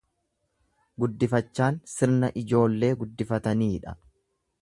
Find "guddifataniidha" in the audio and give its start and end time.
3.03-3.95